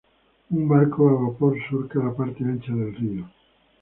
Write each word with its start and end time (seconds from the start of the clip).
Un 0.49 0.67
barco 0.67 1.07
a 1.09 1.13
vapor 1.13 1.57
surca 1.69 1.99
la 1.99 2.11
parte 2.15 2.43
ancha 2.43 2.73
del 2.73 2.95
río. 2.95 3.29